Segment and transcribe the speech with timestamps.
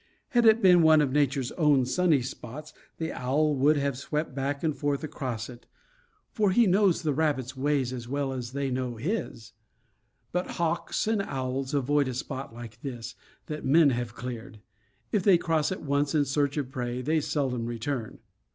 [0.29, 4.63] Had it been one of Nature's own sunny spots, the owl would have swept back
[4.63, 5.67] and forth across it;
[6.31, 9.53] for he knows the rabbits' ways as well as they know his.
[10.31, 13.13] But hawks and owls avoid a spot like this,
[13.45, 14.61] that men have cleared.
[15.11, 18.17] If they cross it once in search of prey, they seldom return.